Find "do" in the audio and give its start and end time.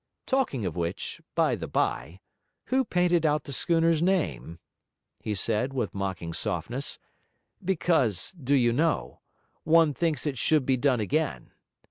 8.31-8.55